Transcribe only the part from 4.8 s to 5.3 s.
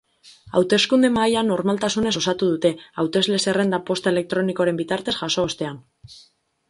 bitartez